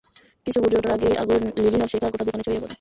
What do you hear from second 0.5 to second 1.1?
বুঝে ওঠার